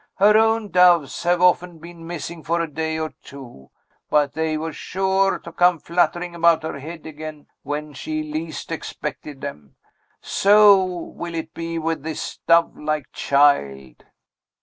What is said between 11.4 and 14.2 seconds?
be with this dove like child."